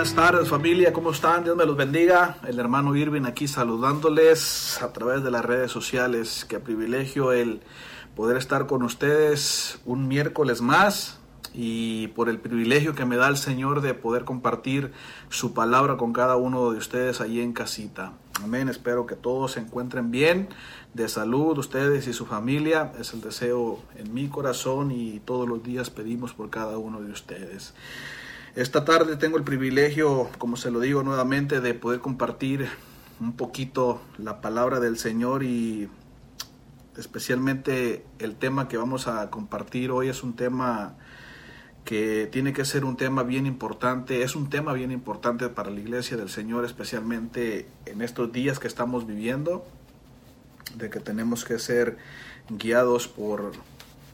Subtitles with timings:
[0.00, 1.44] Buenas tardes familia, ¿cómo están?
[1.44, 2.38] Dios me los bendiga.
[2.48, 6.46] El hermano Irving aquí saludándoles a través de las redes sociales.
[6.48, 7.60] Qué privilegio el
[8.16, 11.20] poder estar con ustedes un miércoles más
[11.52, 14.90] y por el privilegio que me da el Señor de poder compartir
[15.28, 18.14] su palabra con cada uno de ustedes allí en casita.
[18.42, 20.48] Amén, espero que todos se encuentren bien,
[20.94, 22.90] de salud, ustedes y su familia.
[22.98, 27.12] Es el deseo en mi corazón y todos los días pedimos por cada uno de
[27.12, 27.74] ustedes.
[28.56, 32.68] Esta tarde tengo el privilegio, como se lo digo nuevamente, de poder compartir
[33.20, 35.88] un poquito la palabra del Señor y
[36.96, 40.96] especialmente el tema que vamos a compartir hoy es un tema
[41.84, 45.78] que tiene que ser un tema bien importante, es un tema bien importante para la
[45.78, 49.64] iglesia del Señor, especialmente en estos días que estamos viviendo,
[50.74, 51.98] de que tenemos que ser
[52.48, 53.52] guiados por,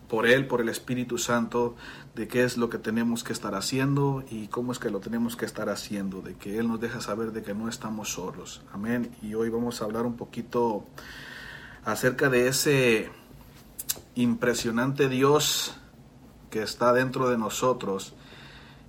[0.08, 1.74] por Él, por el Espíritu Santo,
[2.14, 5.36] de qué es lo que tenemos que estar haciendo y cómo es que lo tenemos
[5.36, 8.62] que estar haciendo, de que Él nos deja saber de que no estamos solos.
[8.72, 9.10] Amén.
[9.22, 10.86] Y hoy vamos a hablar un poquito
[11.84, 13.10] acerca de ese
[14.14, 15.76] impresionante Dios
[16.50, 18.14] que está dentro de nosotros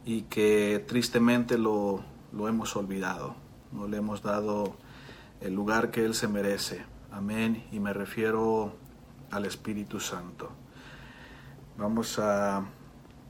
[0.05, 3.35] y que tristemente lo, lo hemos olvidado.
[3.71, 4.77] No le hemos dado
[5.41, 6.85] el lugar que Él se merece.
[7.11, 7.65] Amén.
[7.71, 8.73] Y me refiero
[9.31, 10.49] al Espíritu Santo.
[11.77, 12.63] Vamos a,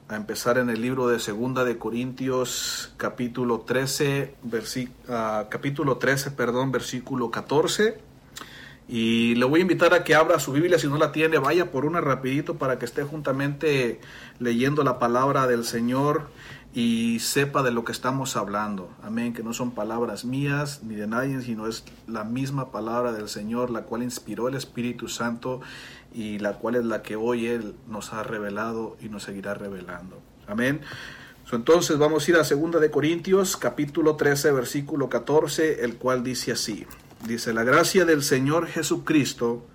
[0.07, 6.71] a empezar en el libro de Segunda de Corintios, capítulo 13, uh, capítulo 13, perdón,
[6.71, 7.99] versículo 14.
[8.87, 11.71] Y le voy a invitar a que abra su Biblia, si no la tiene, vaya
[11.71, 13.99] por una rapidito para que esté juntamente
[14.39, 16.29] leyendo la palabra del Señor
[16.73, 18.89] y sepa de lo que estamos hablando.
[19.03, 23.27] Amén, que no son palabras mías ni de nadie, sino es la misma palabra del
[23.27, 25.59] Señor, la cual inspiró el Espíritu Santo
[26.17, 30.19] y la cual es la que hoy Él nos ha revelado y nos seguirá revelando.
[30.47, 30.81] Amén.
[31.51, 36.53] Entonces vamos a ir a 2 de Corintios, capítulo 13, versículo 14, el cual dice
[36.53, 36.87] así.
[37.27, 39.67] Dice, la gracia del Señor Jesucristo,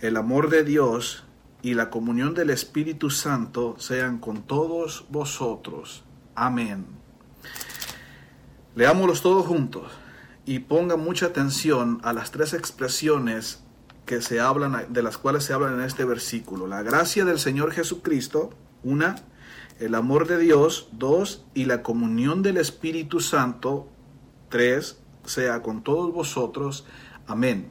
[0.00, 1.24] el amor de Dios
[1.60, 6.04] y la comunión del Espíritu Santo sean con todos vosotros.
[6.36, 6.86] Amén.
[8.76, 9.90] Leámoslos todos juntos
[10.46, 13.64] y ponga mucha atención a las tres expresiones
[14.06, 16.66] que se hablan, de las cuales se hablan en este versículo.
[16.66, 18.50] La gracia del Señor Jesucristo,
[18.82, 19.16] una,
[19.78, 23.88] el amor de Dios, dos, y la comunión del Espíritu Santo,
[24.48, 26.84] tres, sea con todos vosotros.
[27.26, 27.70] Amén.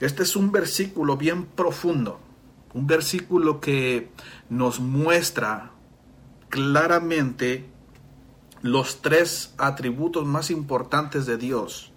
[0.00, 2.20] Este es un versículo bien profundo,
[2.74, 4.10] un versículo que
[4.48, 5.72] nos muestra
[6.48, 7.68] claramente
[8.62, 11.91] los tres atributos más importantes de Dios.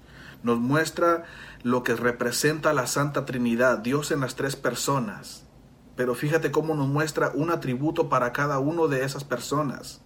[0.46, 1.26] Nos muestra
[1.64, 5.46] lo que representa la Santa Trinidad, Dios en las tres personas.
[5.96, 10.02] Pero fíjate cómo nos muestra un atributo para cada uno de esas personas.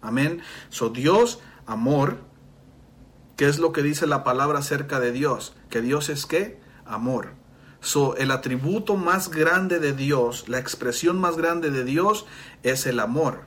[0.00, 0.40] Amén.
[0.70, 2.16] So Dios, amor,
[3.36, 5.56] ¿Qué es lo que dice la palabra acerca de Dios?
[5.68, 6.60] Que Dios es qué?
[6.86, 7.32] Amor.
[7.80, 12.26] So, el atributo más grande de Dios, la expresión más grande de Dios
[12.62, 13.42] es el amor.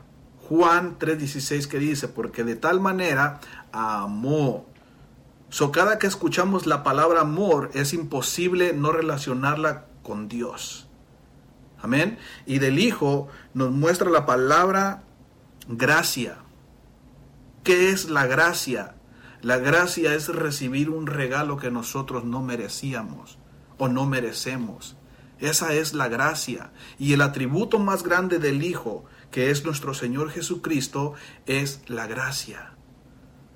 [0.50, 3.40] Juan 3:16 que dice, porque de tal manera
[3.72, 4.67] amó.
[5.50, 10.90] So, cada que escuchamos la palabra amor es imposible no relacionarla con Dios.
[11.80, 12.18] Amén.
[12.46, 15.03] Y del Hijo nos muestra la palabra
[15.69, 16.40] gracia.
[17.63, 18.96] ¿Qué es la gracia?
[19.41, 23.38] La gracia es recibir un regalo que nosotros no merecíamos
[23.78, 24.97] o no merecemos.
[25.40, 26.72] Esa es la gracia.
[26.97, 31.13] Y el atributo más grande del Hijo, que es nuestro Señor Jesucristo,
[31.46, 32.74] es la gracia.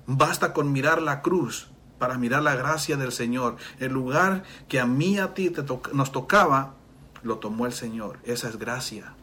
[0.06, 1.71] Basta con mirar la cruz
[2.02, 3.58] para mirar la gracia del Señor.
[3.78, 5.52] El lugar que a mí a ti
[5.92, 6.74] nos tocaba,
[7.22, 8.18] lo tomó el Señor.
[8.24, 9.14] Esa es gracia.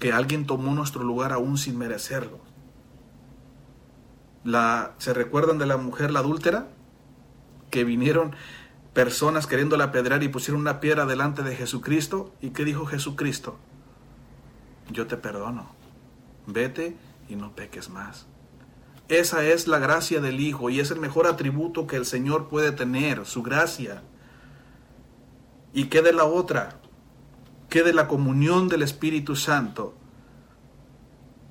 [0.00, 2.40] Que alguien tomó nuestro lugar aún sin merecerlo.
[4.98, 6.66] ¿Se recuerdan de la mujer la adúltera?
[7.70, 8.34] Que vinieron
[8.92, 12.34] personas queriéndola apedrear y pusieron una piedra delante de Jesucristo.
[12.40, 13.58] ¿Y qué dijo Jesucristo?
[14.90, 15.70] Yo te perdono.
[16.48, 16.96] Vete
[17.28, 18.26] y no peques más.
[19.10, 22.70] Esa es la gracia del Hijo y es el mejor atributo que el Señor puede
[22.70, 24.04] tener, su gracia.
[25.74, 26.78] ¿Y qué de la otra?
[27.68, 29.96] ¿Qué de la comunión del Espíritu Santo?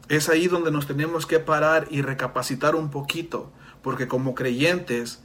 [0.08, 3.52] Es ahí donde nos tenemos que parar y recapacitar un poquito,
[3.82, 5.22] porque como creyentes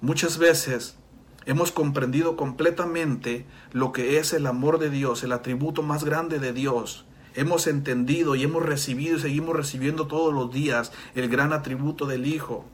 [0.00, 0.96] muchas veces
[1.44, 6.52] hemos comprendido completamente lo que es el amor de Dios, el atributo más grande de
[6.52, 7.04] Dios.
[7.34, 12.26] Hemos entendido y hemos recibido y seguimos recibiendo todos los días el gran atributo del
[12.26, 12.64] Hijo,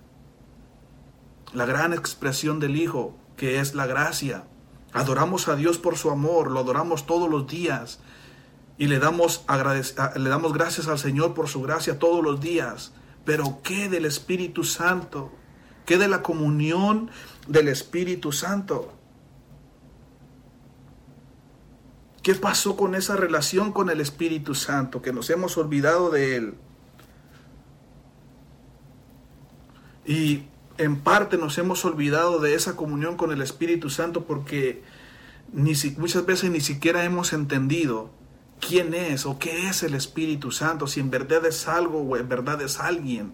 [1.54, 4.44] la gran expresión del Hijo, que es la gracia.
[4.92, 8.00] Adoramos a Dios por su amor, lo adoramos todos los días,
[8.76, 9.44] y le damos,
[10.16, 12.92] le damos gracias al Señor por su gracia todos los días.
[13.24, 15.30] Pero ¿qué del Espíritu Santo?
[15.86, 17.10] ¿Qué de la comunión
[17.46, 18.99] del Espíritu Santo?
[22.22, 25.00] ¿Qué pasó con esa relación con el Espíritu Santo?
[25.00, 26.54] Que nos hemos olvidado de Él.
[30.04, 30.44] Y
[30.76, 34.82] en parte nos hemos olvidado de esa comunión con el Espíritu Santo porque
[35.52, 38.10] ni muchas veces ni siquiera hemos entendido
[38.60, 42.28] quién es o qué es el Espíritu Santo, si en verdad es algo o en
[42.28, 43.32] verdad es alguien.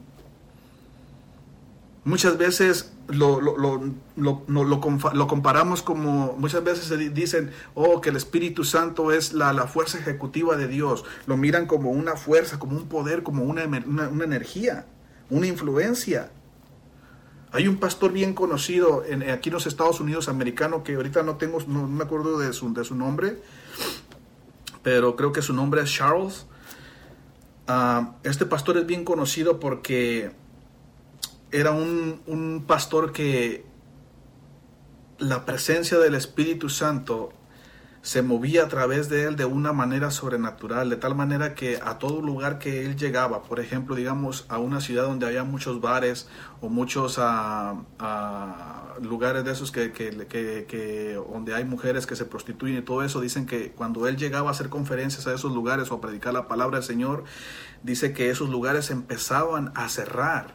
[2.05, 3.57] Muchas veces lo, lo,
[4.17, 4.81] lo, lo,
[5.29, 9.99] comparamos como, muchas veces se dicen, oh, que el Espíritu Santo es la, la, fuerza
[9.99, 11.05] ejecutiva de Dios.
[11.27, 14.87] Lo miran como una fuerza, como un poder, como una, una, energía,
[15.31, 16.31] una influencia.
[17.53, 21.37] Hay un pastor bien conocido en, aquí en los Estados Unidos americano que ahorita no
[21.37, 23.39] tengo, no, me acuerdo de su, de su nombre,
[24.83, 26.47] pero creo que su nombre es Charles.
[27.69, 30.33] Ah, este pastor es bien conocido porque
[31.53, 33.65] era un, un pastor que
[35.19, 37.33] la presencia del Espíritu Santo
[38.07, 41.99] se movía a través de él de una manera sobrenatural, de tal manera que a
[41.99, 46.29] todo lugar que él llegaba, por ejemplo, digamos, a una ciudad donde había muchos bares
[46.61, 47.83] o muchos uh,
[49.03, 53.21] lugares de esos que, que, que, donde hay mujeres que se prostituyen y todo eso,
[53.21, 56.47] dicen que cuando él llegaba a hacer conferencias a esos lugares o a predicar la
[56.47, 57.25] palabra del Señor,
[57.83, 60.55] dice que esos lugares empezaban a cerrar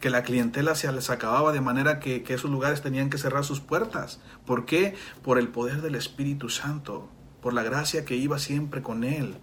[0.00, 3.60] que la clientela se les acababa de manera que, esos lugares tenían que cerrar sus
[3.60, 4.20] puertas.
[4.46, 4.94] ¿Por qué?
[5.22, 7.08] Por el poder del Espíritu Santo,
[7.42, 9.36] por la gracia que iba siempre con él.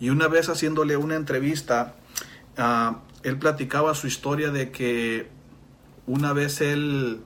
[0.00, 1.94] Y una vez haciéndole una entrevista,
[2.56, 5.28] ah, él platicaba su historia de que
[6.06, 7.22] una vez él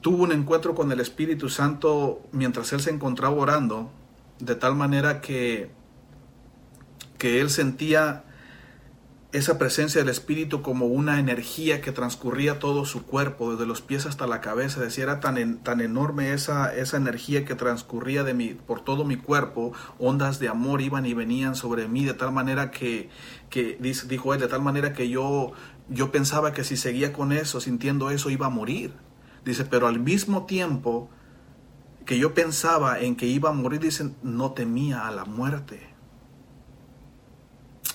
[0.00, 3.90] tuvo un encuentro con el Espíritu Santo mientras él se encontraba orando,
[4.38, 5.70] de tal manera que,
[7.18, 8.24] que él sentía
[9.30, 14.06] esa presencia del Espíritu como una energía que transcurría todo su cuerpo, desde los pies
[14.06, 14.80] hasta la cabeza.
[14.80, 19.16] Decía, era tan, tan enorme esa, esa energía que transcurría de mi, por todo mi
[19.16, 23.10] cuerpo, ondas de amor iban y venían sobre mí, de tal manera que,
[23.50, 23.76] que
[24.08, 25.52] dijo él, de tal manera que yo,
[25.90, 28.94] yo pensaba que si seguía con eso, sintiendo eso, iba a morir.
[29.44, 31.10] Dice, pero al mismo tiempo
[32.06, 35.97] que yo pensaba en que iba a morir, dicen, no temía a la muerte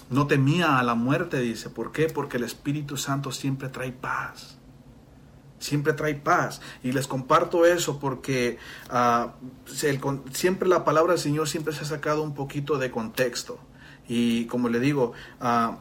[0.10, 1.70] no temía a la muerte, dice.
[1.70, 2.08] ¿Por qué?
[2.08, 4.58] Porque el Espíritu Santo siempre trae paz.
[5.60, 6.62] Siempre trae paz.
[6.84, 8.58] Y les comparto eso porque
[8.90, 9.34] ah,
[10.32, 13.60] siempre la palabra del Señor siempre se ha sacado un poquito de contexto.
[14.08, 15.78] Y como le digo, ah,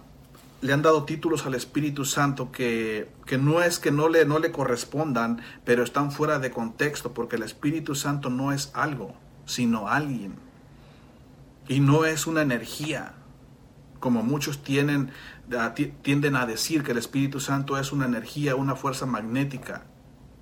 [0.61, 4.39] le han dado títulos al Espíritu Santo que, que, no es que no le, no
[4.39, 9.15] le correspondan, pero están fuera de contexto, porque el Espíritu Santo no es algo,
[9.45, 10.37] sino alguien.
[11.67, 13.15] Y no es una energía
[14.03, 15.13] como muchos tienen,
[16.03, 19.85] tienden a decir que el Espíritu Santo es una energía, una fuerza magnética,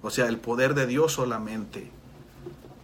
[0.00, 1.90] o sea, el poder de Dios solamente.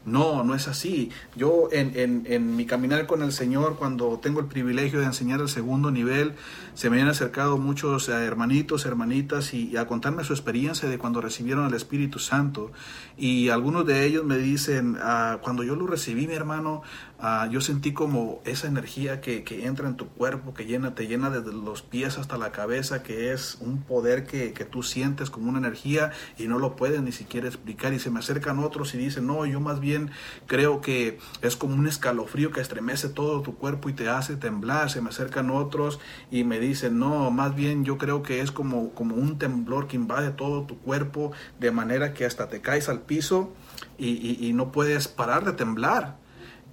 [0.04, 1.10] No, no es así.
[1.34, 5.48] Yo en, en, mi caminar con el Señor, cuando tengo el privilegio de enseñar el
[5.48, 6.34] segundo nivel,
[6.74, 11.20] se me han acercado muchos eh, hermanitos, hermanitas y, a contarme su experiencia de cuando
[11.20, 12.70] recibieron el Espíritu Santo.
[13.16, 16.82] Y algunos de ellos me dicen, ah, cuando yo lo recibí, mi hermano,
[17.18, 21.30] Ah, yo sentí como esa energía que, entra en tu cuerpo, que llena, te llena
[21.30, 25.58] desde los pies hasta la cabeza, que es un poder que, tú sientes como una
[25.58, 27.94] energía y no lo puedes ni siquiera explicar.
[27.94, 30.10] Y se me acercan otros y dicen, no, yo más bien
[30.46, 34.90] creo que es como un escalofrío que estremece todo tu cuerpo y te hace temblar.
[34.90, 35.98] Se me acercan otros
[36.30, 39.96] y me dicen, no, más bien yo creo que es como, como un temblor que
[39.96, 43.54] invade todo tu cuerpo de manera que hasta te caes al piso
[43.98, 46.25] y no puedes parar de temblar.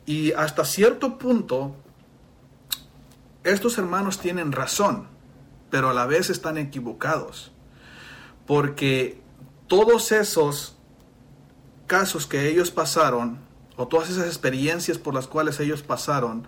[0.05, 1.75] Y hasta cierto punto,
[3.43, 5.07] estos hermanos tienen razón,
[5.69, 7.51] pero a la vez están equivocados.
[8.45, 9.22] Porque
[9.67, 10.77] todos esos
[11.88, 13.39] casos que ellos pasaron,
[13.75, 16.48] o todas esas experiencias por las cuales ellos pasaron,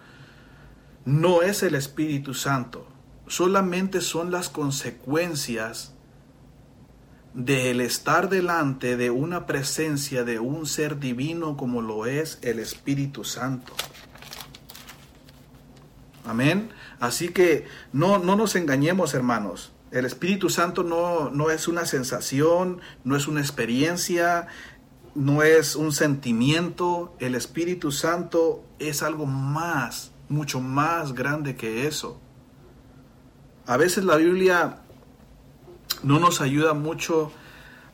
[1.06, 2.88] no es el Espíritu Santo,
[3.28, 5.95] solamente son las consecuencias
[7.36, 13.26] del estar delante de una presencia de un ser divino como lo es el Espíritu
[13.26, 13.74] Santo.
[16.26, 16.70] Amén.
[17.00, 19.74] Así que no, no nos engañemos, hermanos.
[19.92, 24.48] El Espíritu Santo no, no es una sensación, no es una experiencia,
[25.14, 27.16] no es un sentimiento.
[27.20, 32.20] El Espíritu Santo es algo más, mucho más grande que eso.
[33.68, 34.85] A veces la Biblia
[36.06, 37.32] no nos ayuda mucho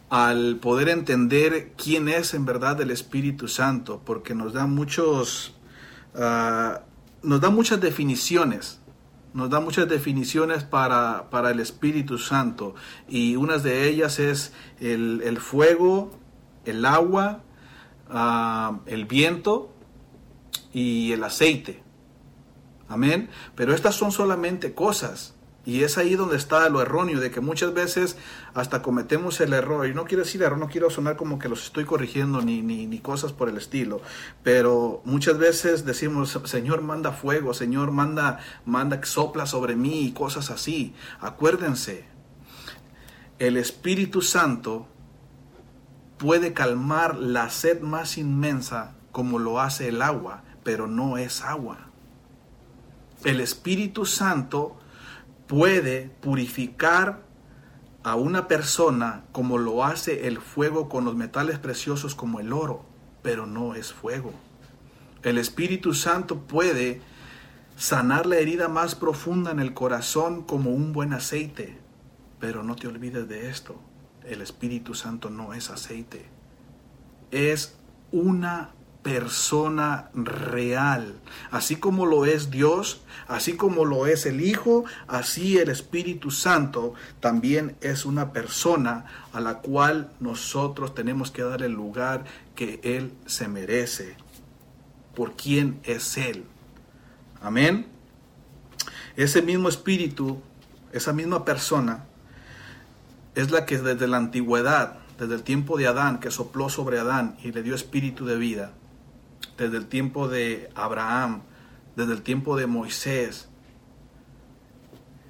[0.10, 5.56] al poder entender quién es en verdad el Espíritu Santo, porque nos da muchos,
[6.16, 6.82] ah,
[7.24, 8.82] nos da muchas definiciones
[9.34, 12.76] nos da muchas definiciones para, para el Espíritu Santo
[13.08, 16.12] y una de ellas es el, el fuego,
[16.66, 17.44] el agua,
[18.10, 19.74] uh, el viento
[20.74, 21.82] y el aceite.
[22.88, 23.30] Amén.
[23.56, 25.34] Pero estas son solamente cosas.
[25.64, 28.18] Y es ahí donde está lo erróneo, de que muchas veces
[28.56, 29.88] hasta cometemos el error.
[29.88, 32.88] Y no quiero decir error, no quiero sonar como que los estoy corrigiendo ni, ni,
[32.88, 34.02] ni, cosas por el estilo.
[34.42, 40.50] Pero muchas veces decimos, Señor, manda fuego, Señor, manda, manda, sopla sobre mí y cosas
[40.50, 40.96] así.
[41.20, 42.06] Acuérdense,
[43.38, 44.88] el Espíritu Santo
[46.18, 51.88] puede calmar la sed más inmensa como lo hace el agua, pero no es agua.
[53.24, 54.81] El Espíritu Santo
[55.52, 57.24] puede purificar
[58.04, 62.86] a una persona como lo hace el fuego con los metales preciosos como el oro,
[63.22, 64.32] pero no es fuego.
[65.24, 67.02] El Espíritu Santo puede
[67.76, 71.78] sanar la herida más profunda en el corazón como un buen aceite,
[72.40, 73.76] pero no te olvides de esto,
[74.24, 76.30] el Espíritu Santo no es aceite,
[77.32, 77.78] es
[78.14, 78.70] una
[79.04, 81.16] persona real.
[81.50, 86.94] Así como lo es Dios, así como lo es el Hijo, así el Espíritu Santo
[87.20, 93.14] también es una persona a la cual nosotros tenemos que dar el lugar que Él
[93.26, 94.16] se merece.
[95.16, 96.46] Por quién es Él.
[97.42, 97.88] Amén.
[99.16, 100.42] Ese mismo Espíritu,
[100.94, 102.06] esa misma persona,
[103.36, 107.38] es la que desde la antigüedad, desde el tiempo de Adán, que sopló sobre Adán
[107.44, 108.72] y le dio espíritu de vida,
[109.58, 111.42] desde el tiempo de Abraham,
[111.96, 113.50] desde el tiempo de Moisés,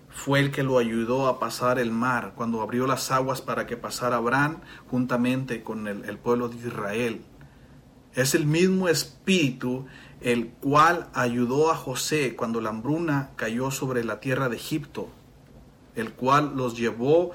[0.10, 3.78] fue el que lo ayudó a pasar el mar, cuando abrió las aguas para que
[3.78, 7.22] pasara Abraham juntamente con el, pueblo de Israel.
[8.14, 9.86] Es el mismo espíritu
[10.20, 15.10] el cual ayudó a José cuando la hambruna cayó sobre la tierra de Egipto,
[15.96, 17.32] el cual los llevó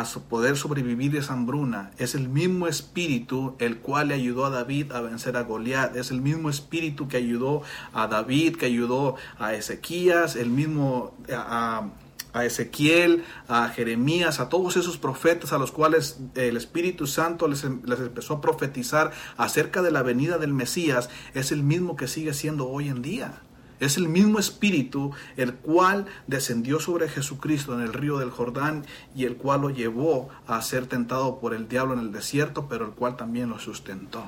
[0.00, 1.90] a poder sobrevivir esa hambruna.
[1.98, 5.96] Es el mismo espíritu el cual le ayudó a David a vencer a Goliat.
[5.96, 7.62] Es el mismo espíritu que ayudó
[7.92, 11.88] a David, que ayudó a Ezequías, el mismo a,
[12.32, 17.64] a Ezequiel, a Jeremías, a todos esos profetas a los cuales el Espíritu Santo les,
[17.64, 21.10] les empezó a profetizar acerca de la venida del Mesías.
[21.34, 23.40] Es el mismo que sigue siendo hoy en día.
[23.80, 29.24] Es el mismo espíritu el cual descendió sobre Jesucristo en el río del Jordán y
[29.24, 32.92] el cual lo llevó a ser tentado por el diablo en el desierto, pero el
[32.92, 34.24] cual también lo sustentó.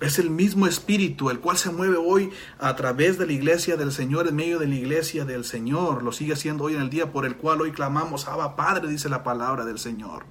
[0.00, 3.92] Es el mismo espíritu el cual se mueve hoy a través de la iglesia del
[3.92, 6.02] Señor, en medio de la iglesia del Señor.
[6.02, 9.10] Lo sigue haciendo hoy en el día por el cual hoy clamamos, Abba Padre, dice
[9.10, 10.24] la palabra del Señor.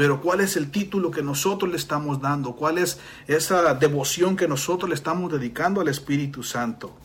[0.00, 2.56] Pero ¿cuál es el título que nosotros le estamos dando?
[2.56, 6.96] ¿Cuál es esa devoción que nosotros le estamos dedicando al Espíritu Santo?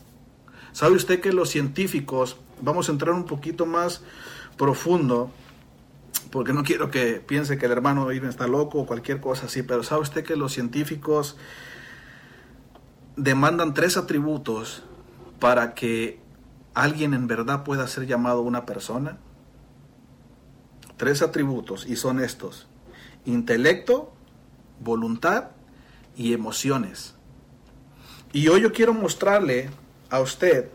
[0.72, 4.00] ¿Sabe usted que los científicos, vamos a entrar un poquito más
[4.56, 5.30] profundo,
[6.30, 9.62] porque no quiero que piense que el hermano Irving está loco o cualquier cosa así,
[9.62, 11.36] pero ¿sabe usted que los científicos
[13.16, 14.84] demandan tres atributos
[15.38, 16.18] para que
[16.72, 19.18] alguien en verdad pueda ser llamado una persona?
[20.96, 22.68] Tres atributos y son estos
[23.26, 24.12] intelecto,
[24.80, 25.50] voluntad
[26.16, 27.14] y emociones.
[28.32, 29.70] Y hoy yo quiero mostrarle
[30.10, 30.68] a usted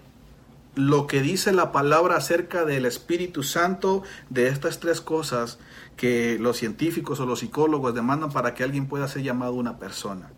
[0.75, 5.59] lo que dice la palabra acerca del Espíritu Santo, de estas tres cosas
[5.97, 10.31] que los científicos o los psicólogos demandan para que alguien pueda ser llamado una persona.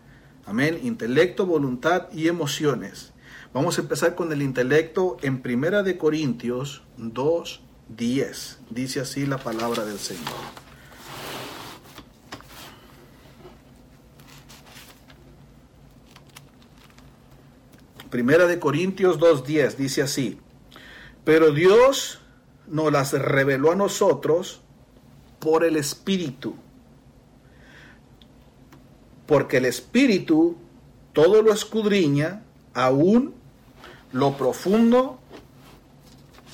[0.46, 0.78] Amén.
[0.82, 3.12] Intelecto, voluntad y emociones.
[3.52, 8.58] Vamos a empezar con el intelecto en Primera de Corintios 2, 10.
[8.70, 10.63] Dice así la palabra del Señor.
[18.14, 20.38] Primera de Corintios 2.10 dice así,
[21.24, 22.20] pero Dios
[22.68, 24.60] nos las reveló a nosotros
[25.40, 26.54] por el Espíritu,
[29.26, 30.56] porque el Espíritu
[31.12, 33.34] todo lo escudriña, aún
[34.12, 35.18] lo profundo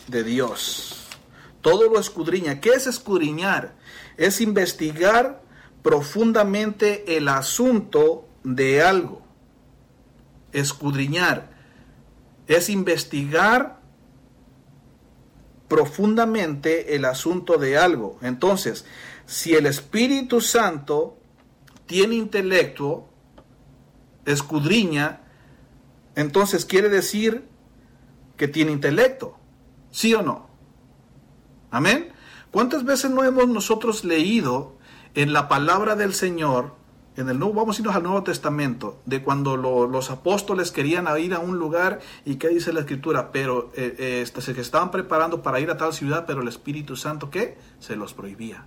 [0.09, 1.09] de Dios.
[1.61, 2.63] Todo lo escudriña.
[2.63, 3.75] ¿Qué es escudriñar?
[4.17, 5.43] Es investigar
[5.83, 9.30] profundamente el asunto de algo
[10.53, 11.51] escudriñar,
[12.47, 13.81] es investigar
[15.69, 18.19] profundamente el asunto de algo.
[18.23, 18.85] Entonces,
[19.27, 21.17] si el Espíritu Santo
[21.87, 23.09] tiene intelecto,
[24.25, 25.21] escudriña,
[26.17, 27.49] entonces quiere decir
[28.37, 29.39] que tiene intelecto.
[29.93, 30.49] ¿Sí o no?
[31.71, 32.13] Amén.
[32.51, 34.77] ¿Cuántas veces no hemos nosotros leído
[35.15, 36.75] en la palabra del Señor
[37.21, 41.35] en el nuevo, vamos a irnos al Nuevo Testamento, de cuando los apóstoles querían ir
[41.35, 45.43] a un lugar y qué dice la escritura, pero eh, eh, este, se estaban preparando
[45.43, 47.59] para ir a tal ciudad, pero el Espíritu Santo, ¿qué?
[47.79, 48.67] Se los prohibía.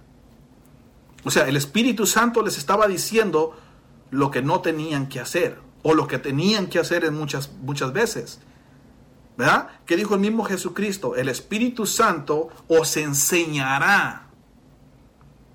[1.23, 3.55] O sea, el Espíritu Santo les estaba diciendo
[4.11, 7.91] lo que no tenían que hacer, o lo que tenían que hacer en muchas, muchas
[7.93, 8.39] veces.
[9.35, 9.67] ¿Verdad?
[9.85, 11.15] ¿Qué dijo el mismo Jesucristo?
[11.15, 14.22] El Espíritu Santo os enseñará,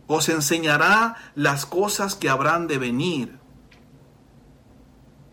[0.08, 3.38] os enseñará las cosas que habrán de venir.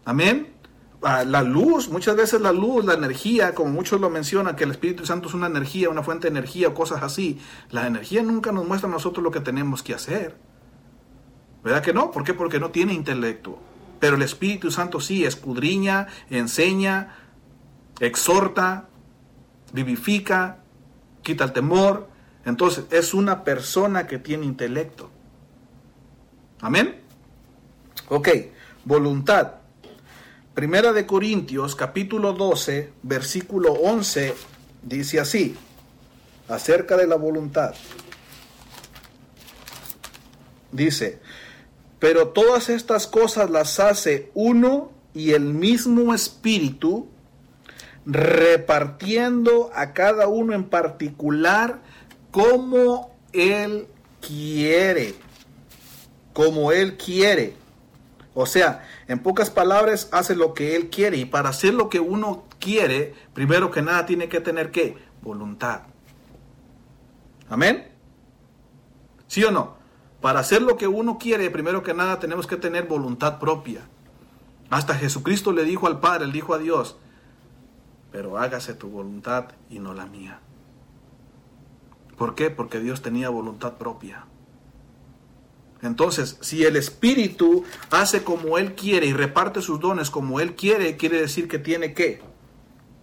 [0.03, 0.53] Amén.
[1.01, 4.71] Ah, la luz, muchas veces la luz, la energía, como muchos lo mencionan, que el
[4.71, 7.39] Espíritu Santo es una energía, una fuente de energía o cosas así.
[7.71, 10.37] La energía nunca nos muestra a nosotros lo que tenemos que hacer.
[11.63, 12.11] ¿Verdad que no?
[12.11, 12.33] ¿Por qué?
[12.33, 13.59] Porque no tiene intelecto.
[13.99, 17.15] Pero el Espíritu Santo sí escudriña, enseña,
[17.99, 18.89] exhorta,
[19.73, 20.59] vivifica,
[21.23, 22.09] quita el temor.
[22.45, 25.09] Entonces es una persona que tiene intelecto.
[26.61, 27.01] Amén.
[28.07, 28.29] Ok,
[28.85, 29.55] voluntad.
[30.53, 34.35] Primera de Corintios capítulo 12, versículo 11,
[34.83, 35.55] dice así,
[36.47, 37.73] acerca de la voluntad.
[40.71, 41.19] Dice,
[41.99, 47.07] pero todas estas cosas las hace uno y el mismo espíritu,
[48.05, 51.81] repartiendo a cada uno en particular
[52.35, 53.87] como Él
[54.19, 55.15] quiere.
[56.33, 57.55] Como Él quiere.
[58.33, 61.15] O sea, en pocas palabras, hace lo que Él quiere.
[61.15, 64.97] Y para hacer lo que uno quiere, primero que nada tiene que tener qué?
[65.21, 65.83] Voluntad.
[67.47, 67.87] Amén.
[69.27, 69.77] ¿Sí o no?
[70.19, 73.79] Para hacer lo que uno quiere, primero que nada tenemos que tener voluntad propia.
[74.69, 76.97] Hasta Jesucristo le dijo al Padre, le dijo a Dios,
[78.11, 80.41] pero hágase tu voluntad y no la mía.
[82.17, 82.49] ¿Por qué?
[82.49, 84.25] Porque Dios tenía voluntad propia.
[85.81, 90.97] Entonces, si el Espíritu hace como Él quiere y reparte sus dones como Él quiere,
[90.97, 92.21] quiere decir que tiene qué?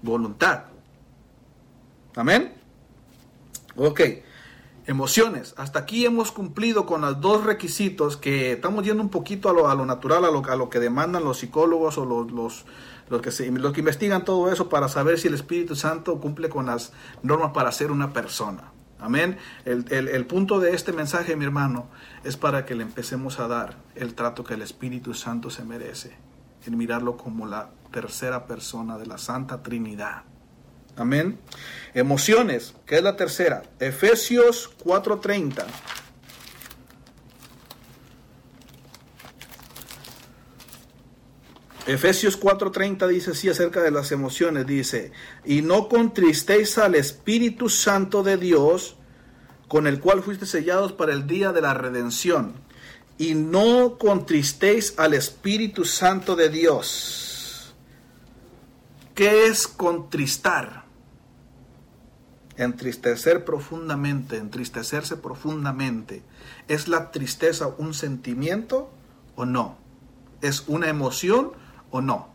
[0.02, 0.64] Voluntad.
[2.16, 2.54] Amén.
[3.76, 4.00] Ok.
[4.86, 5.54] Emociones.
[5.58, 9.68] Hasta aquí hemos cumplido con los dos requisitos que estamos yendo un poquito a lo,
[9.68, 12.64] a lo natural, a lo, a lo, que demandan los psicólogos o los, los,
[13.08, 16.48] los que, se, los que investigan todo eso para saber si el Espíritu Santo cumple
[16.48, 18.71] con las normas para ser una persona.
[19.02, 19.36] Amén.
[19.64, 21.88] El, el, el, punto de este mensaje, mi hermano,
[22.22, 26.16] es para que le empecemos a dar el trato que el Espíritu Santo se merece,
[26.66, 30.22] en mirarlo como la tercera persona de la Santa Trinidad.
[30.96, 31.38] Amén.
[31.94, 33.62] Emociones, que es la tercera.
[33.80, 35.64] Efesios 4:30.
[41.86, 45.10] Efesios 4:30 dice así acerca de las emociones, dice,
[45.44, 48.96] y no contristéis al Espíritu Santo de Dios,
[49.66, 52.54] con el cual fuiste sellados para el día de la redención,
[53.18, 57.74] y no contristéis al Espíritu Santo de Dios.
[59.16, 60.84] ¿Qué es contristar?
[62.56, 66.22] Entristecer profundamente, entristecerse profundamente.
[66.68, 68.90] ¿Es la tristeza un sentimiento
[69.34, 69.78] o no?
[70.42, 71.52] ¿Es una emoción
[71.92, 72.28] o no?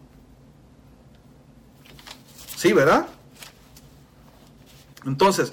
[2.55, 3.07] Sí, ¿verdad?
[5.05, 5.51] Entonces,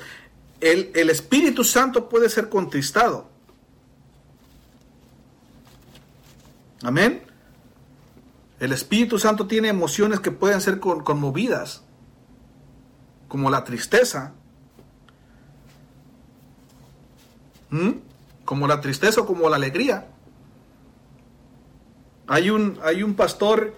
[0.60, 3.28] el, el, Espíritu Santo puede ser contristado.
[6.82, 7.22] Amén.
[8.60, 11.82] El Espíritu Santo tiene emociones que pueden ser con, conmovidas,
[13.28, 14.32] como la tristeza,
[17.70, 17.90] ¿Mm?
[18.44, 20.06] como la tristeza o como la alegría.
[22.26, 23.74] Hay un, hay un pastor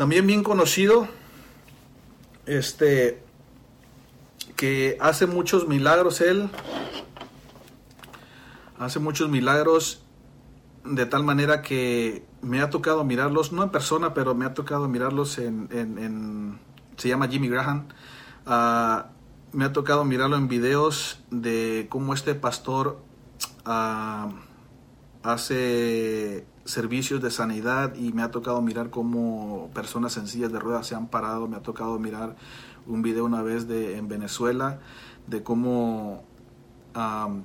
[0.00, 1.06] también bien conocido,
[2.46, 3.22] este,
[4.56, 6.48] que hace muchos milagros él,
[8.78, 10.02] hace muchos milagros
[10.86, 14.88] de tal manera que me ha tocado mirarlos, no en persona, pero me ha tocado
[14.88, 16.58] mirarlos en, en,
[16.96, 17.88] se llama Jimmy Graham,
[18.46, 19.02] uh,
[19.52, 23.02] me ha tocado mirarlo en videos de cómo este pastor
[23.66, 24.32] uh,
[25.22, 30.94] hace servicios de sanidad y me ha tocado mirar cómo personas sencillas de ruedas se
[30.94, 31.48] han parado.
[31.48, 32.36] Me ha tocado mirar
[32.86, 34.80] un video una vez de, en Venezuela
[35.26, 36.24] de cómo
[36.96, 37.42] um,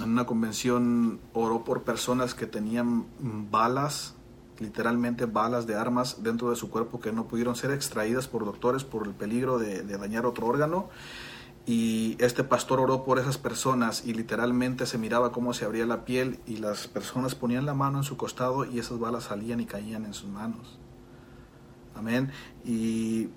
[0.00, 3.06] en una convención oró por personas que tenían
[3.50, 4.14] balas,
[4.58, 8.84] literalmente balas de armas dentro de su cuerpo que no pudieron ser extraídas por doctores
[8.84, 10.88] por el peligro de, de dañar otro órgano
[11.68, 16.06] y este pastor oró por esas personas y literalmente se miraba cómo se abría la
[16.06, 19.66] piel y las personas ponían la mano en su costado y esas balas salían y
[19.66, 20.78] caían en sus manos.
[21.94, 22.32] Amén.
[22.64, 23.28] Y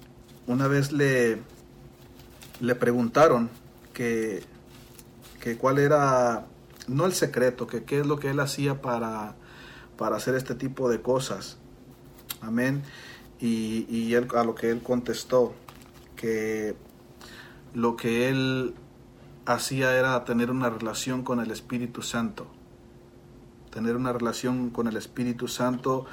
[0.48, 1.40] una vez le,
[2.62, 3.50] le preguntaron
[3.92, 4.44] que,
[5.42, 6.46] que cuál era,
[6.88, 9.36] no el secreto, que qué es lo que él hacía para,
[9.98, 11.58] para hacer este tipo de cosas.
[12.40, 12.82] Amén.
[13.42, 15.54] Y, y él, a lo que él contestó,
[16.16, 16.78] que
[17.74, 18.74] lo que él
[19.46, 22.48] hacía era tener una relación con el Espíritu Santo.
[23.70, 26.06] Tener una relación con el Espíritu Santo,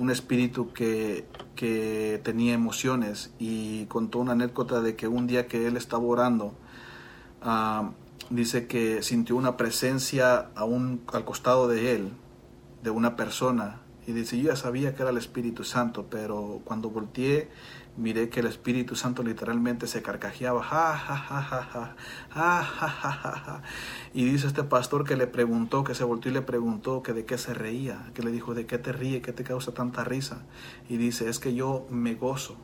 [0.00, 3.32] un espíritu que, que tenía emociones.
[3.38, 6.54] Y contó una anécdota de que un día que él estaba orando,
[7.42, 7.90] ah,
[8.30, 12.12] dice que sintió una presencia aún al costado de él,
[12.82, 13.82] de una persona.
[14.06, 17.50] Y dice, yo ya sabía que era el Espíritu Santo, pero cuando volteé,
[17.96, 20.62] miré que el Espíritu Santo literalmente se carcajeaba.
[20.62, 21.62] Ja, ja, ja, ja,
[22.30, 23.62] ja, ja, ja, ja.
[24.14, 27.24] Y dice este pastor que le preguntó, que se volteó y le preguntó que de
[27.24, 29.22] qué se reía, que le dijo, ¿de qué te ríe?
[29.22, 30.44] ¿Qué te causa tanta risa?
[30.88, 32.56] Y dice, es que yo me gozo,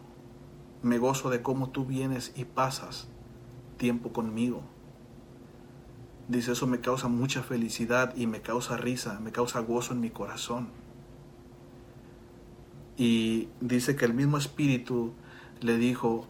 [0.83, 3.09] me gozo de cómo tú vienes y pasas
[3.77, 4.63] tiempo conmigo.
[6.29, 10.11] Dice, eso me causa mucha felicidad y me causa risa, me causa gozo en mi
[10.11, 10.69] corazón.
[12.99, 15.15] Y dice que el mismo espíritu
[15.61, 16.27] le dijo,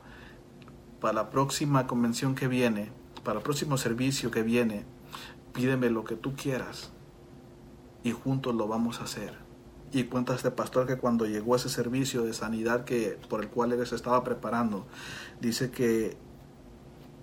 [1.00, 2.90] para la próxima convención que viene,
[3.24, 4.84] para el próximo servicio que viene,
[5.54, 6.92] pídeme lo que tú quieras
[8.02, 9.34] y juntos lo vamos a hacer.
[9.92, 13.48] Y cuenta este pastor que cuando llegó a ese servicio de sanidad que por el
[13.48, 14.86] cual él se estaba preparando,
[15.40, 16.16] dice que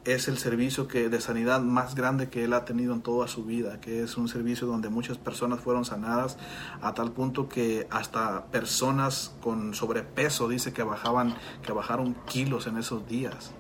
[0.06, 3.44] es el servicio que, de sanidad más grande que él ha tenido en toda su
[3.44, 6.38] vida, que es un servicio donde muchas personas fueron sanadas
[6.82, 12.78] a tal punto que hasta personas con sobrepeso dice que bajaban, que bajaron kilos en
[12.78, 13.52] esos días.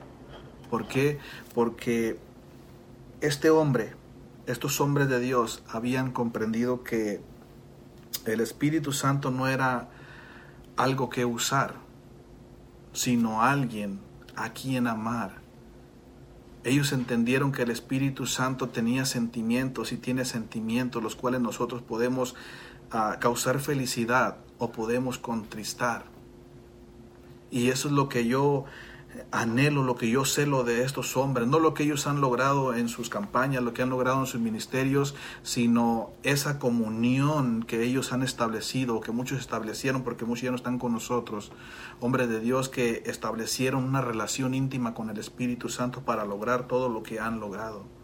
[0.69, 1.19] ¿Por qué?
[1.55, 2.19] Porque
[3.21, 3.95] este hombre,
[4.45, 7.21] estos hombres de Dios habían comprendido que
[8.25, 9.89] el Espíritu Santo no era
[10.77, 11.73] algo que usar,
[12.93, 13.99] sino alguien
[14.36, 15.44] a quien amar
[16.65, 22.34] ellos entendieron que el Espíritu Santo tenía sentimientos y tiene sentimientos los cuales nosotros podemos
[22.91, 26.06] uh, causar felicidad o podemos contristar.
[27.51, 28.65] Y eso es lo que yo
[29.32, 32.89] anhelo, lo que yo celo de estos hombres, no lo que ellos han logrado en
[32.89, 38.23] sus campañas, lo que han logrado en sus ministerios, sino esa comunión que ellos han
[38.23, 41.51] establecido, que muchos establecieron, porque muchos ya no están con nosotros,
[41.99, 46.89] hombres de Dios que establecieron una relación íntima con el Espíritu Santo para lograr todo
[46.89, 47.94] lo que han logrado.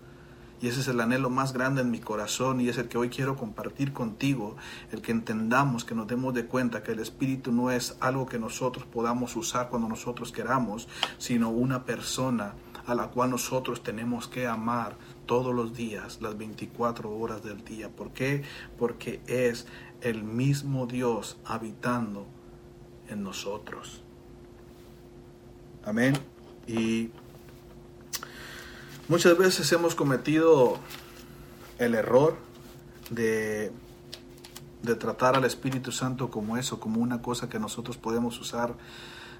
[0.62, 3.10] Y ese es el anhelo más grande en mi corazón y es el que hoy
[3.10, 4.56] quiero compartir contigo,
[4.91, 8.38] el que entendamos, que nos demos de cuenta que el Espíritu no es algo que
[8.38, 12.54] nosotros podamos usar cuando nosotros queramos, sino una persona
[12.86, 17.89] a la cual nosotros tenemos que amar todos los días, las 24 horas del día.
[17.89, 18.43] ¿Por qué?
[18.78, 19.65] Porque es
[20.02, 22.28] el mismo Dios habitando
[23.10, 24.04] en nosotros.
[25.84, 26.13] Amén.
[26.67, 27.10] Y
[29.12, 30.78] Muchas veces hemos cometido
[31.80, 32.38] el error
[33.10, 33.74] de,
[34.84, 38.74] de tratar al Espíritu Santo como eso, como una cosa que nosotros podemos usar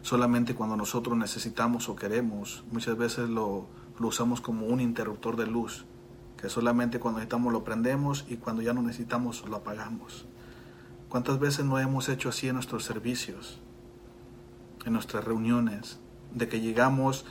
[0.02, 2.66] solamente cuando nosotros necesitamos o queremos.
[2.70, 3.66] Muchas veces lo,
[3.98, 5.86] lo usamos como un interruptor de luz,
[6.36, 10.26] que solamente cuando necesitamos lo prendemos y cuando ya no necesitamos lo apagamos.
[11.08, 13.62] ¿Cuántas veces no hemos hecho así en nuestros servicios,
[14.86, 15.98] en nuestras reuniones?
[16.36, 17.24] De que llegamos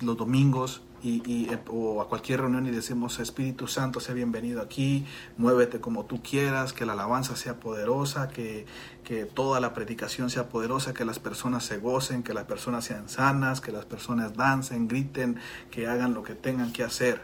[0.00, 5.06] los domingos y, eh, o a cualquier reunión y decimos, Espíritu Santo, sea bienvenido aquí,
[5.36, 8.66] muévete como tú quieras, que la alabanza sea poderosa, que,
[9.04, 13.08] que toda la predicación sea poderosa, que las personas se gocen, que las personas sean
[13.08, 15.38] sanas, que las personas dancen, griten,
[15.70, 17.20] que hagan lo que tengan que hacer.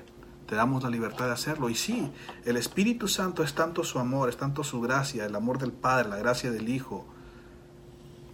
[0.46, 1.70] Te damos la libertad de hacerlo.
[1.70, 2.10] Y sí,
[2.44, 6.10] el Espíritu Santo es tanto su amor, es tanto su gracia, el amor del Padre,
[6.10, 7.06] la gracia del Hijo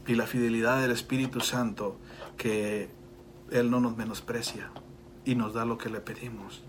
[0.06, 1.98] y la fidelidad del Espíritu Santo
[2.36, 2.90] que
[3.50, 4.70] Él no nos menosprecia
[5.28, 6.62] y nos da lo que le pedimos.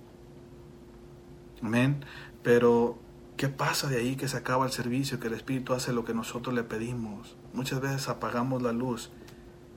[1.64, 2.04] Amén.
[2.44, 3.00] Pero,
[3.38, 6.14] ¿qué pasa de ahí que se acaba el servicio, que el Espíritu hace lo que
[6.14, 7.38] nosotros le pedimos?
[7.54, 9.12] Muchas veces apagamos la luz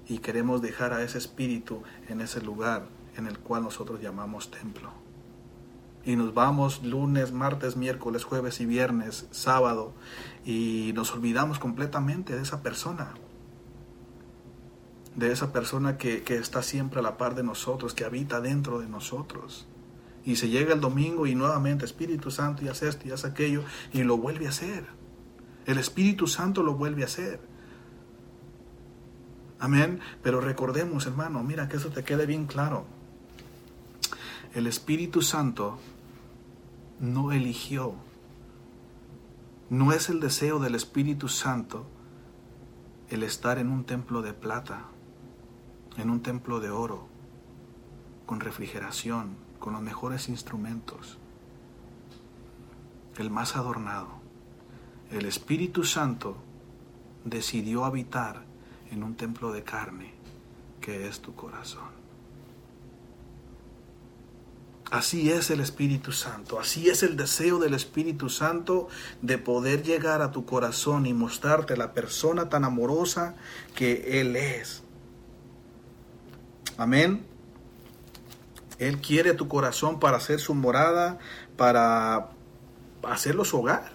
[0.08, 4.90] y queremos dejar a ese Espíritu en ese lugar en el cual nosotros llamamos templo.
[6.04, 9.94] Y nos vamos lunes, martes, miércoles, jueves y viernes, sábado,
[10.44, 13.14] y nos olvidamos completamente de esa persona
[15.16, 18.88] de esa persona que, está siempre a la par de nosotros, que habita dentro de
[18.88, 19.66] nosotros.
[20.24, 23.64] Y se llega el domingo y nuevamente Espíritu Santo y hace esto y hace aquello
[23.92, 24.86] y lo vuelve a hacer.
[25.66, 27.40] El Espíritu Santo lo vuelve a hacer.
[29.58, 30.00] Amén.
[30.22, 32.86] Pero recordemos, hermano, mira que eso te quede bien claro.
[34.54, 35.78] El Espíritu Santo
[37.00, 37.94] no eligió.
[39.70, 41.86] No es el deseo del Espíritu Santo
[43.08, 44.91] el estar en un templo de plata
[45.96, 47.06] en un templo de oro,
[48.26, 51.18] con refrigeración, con los mejores instrumentos,
[53.18, 54.20] el más adornado.
[55.10, 56.36] el Espíritu Santo
[57.24, 58.44] decidió habitar
[58.90, 60.14] en un templo de carne
[60.80, 62.02] que es tu corazón.
[64.90, 68.88] Así es el Espíritu Santo, así es el deseo del Espíritu Santo
[69.22, 73.34] de poder llegar a tu corazón y mostrarte la persona tan amorosa
[73.74, 74.82] que Él es.
[76.76, 77.24] Amén.
[78.78, 81.18] Él quiere tu corazón para hacer su morada,
[81.56, 82.30] para
[83.02, 83.92] hacerlo su hogar,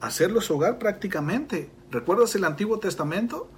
[0.00, 1.70] hacerlo su hogar prácticamente.
[1.90, 3.50] ¿Recuerdas el Antiguo Testamento?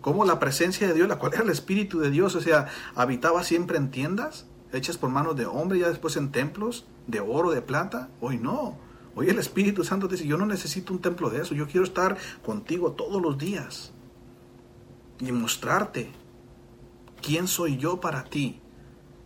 [0.00, 3.42] Cómo la presencia de Dios, la cual era el Espíritu de Dios, o sea, habitaba
[3.42, 7.62] siempre en tiendas hechas por manos de hombre, ya después en templos de oro, de
[7.62, 8.08] plata.
[8.20, 8.76] Hoy no.
[9.14, 12.16] Hoy el Espíritu Santo dice, yo no necesito un templo de eso, yo quiero estar
[12.44, 13.92] contigo todos los días
[15.18, 16.12] y mostrarte
[17.22, 18.60] quién soy yo para ti.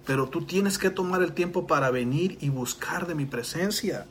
[0.04, 4.06] Pero tú tienes que tomar el tiempo para venir y buscar de mi presencia.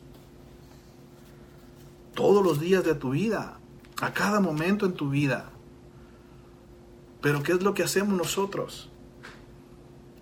[2.15, 3.60] Todos los días de tu vida,
[4.02, 5.50] a cada momento en tu vida.
[7.22, 8.89] Pero ¿qué es lo que hacemos nosotros?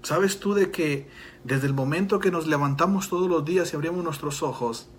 [0.02, 1.08] ¿Sabes tú de que
[1.44, 4.90] desde el momento que nos levantamos todos los días y abrimos nuestros ojos,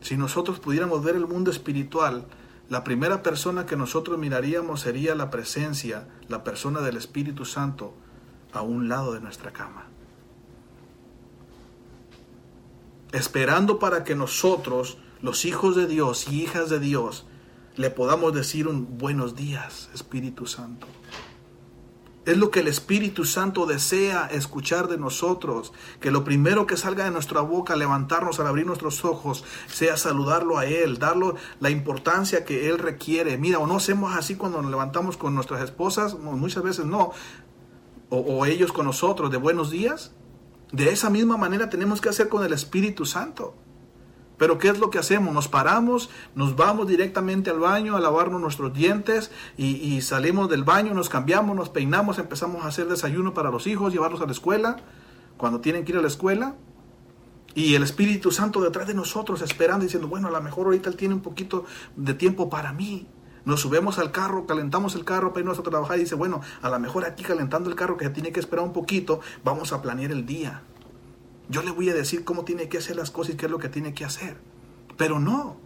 [0.00, 2.26] si nosotros pudiéramos ver el mundo espiritual,
[2.68, 7.94] la primera persona que nosotros miraríamos sería la presencia, la persona del Espíritu Santo
[8.52, 9.86] a un lado de nuestra cama?
[13.12, 17.26] Esperando para que nosotros, los hijos de Dios y hijas de Dios,
[17.76, 20.86] le podamos decir un buenos días, Espíritu Santo.
[22.26, 25.72] Es lo que el Espíritu Santo desea escuchar de nosotros.
[26.00, 30.58] Que lo primero que salga de nuestra boca, levantarnos al abrir nuestros ojos, sea saludarlo
[30.58, 33.38] a Él, darle la importancia que Él requiere.
[33.38, 37.12] Mira, o no hacemos así cuando nos levantamos con nuestras esposas, muchas veces no.
[38.10, 40.12] O, ellos con nosotros, de buenos días.
[40.72, 43.54] De esa misma manera tenemos que hacer con el Espíritu Santo.
[44.36, 45.32] Pero ¿qué es lo que hacemos?
[45.32, 50.94] Nos paramos, nos vamos directamente al baño a lavarnos nuestros dientes y, salimos del baño,
[50.94, 54.78] nos cambiamos, nos peinamos, empezamos a hacer desayuno para los hijos, llevarlos a la escuela,
[55.36, 56.56] cuando tienen que ir a la escuela.
[57.54, 60.96] Y el Espíritu Santo detrás de nosotros esperando, diciendo, bueno, a lo mejor ahorita Él
[60.96, 63.06] tiene un poquito de tiempo para mí.
[63.44, 66.68] Nos subimos al carro, calentamos el carro para irnos a trabajar y dice, bueno, a
[66.68, 70.12] lo mejor aquí calentando el carro que tiene que esperar un poquito, vamos a planear
[70.12, 70.62] el día.
[71.48, 73.58] Yo le voy a decir cómo tiene que hacer las cosas y qué es lo
[73.58, 74.36] que tiene que hacer.
[74.96, 75.56] Pero no.